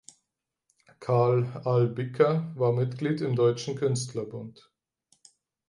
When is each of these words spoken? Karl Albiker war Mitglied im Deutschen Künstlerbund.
Karl 0.99 1.45
Albiker 1.63 2.51
war 2.55 2.73
Mitglied 2.73 3.21
im 3.21 3.35
Deutschen 3.35 3.75
Künstlerbund. 3.75 4.71